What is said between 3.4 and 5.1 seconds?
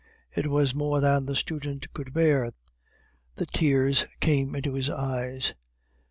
tears came into his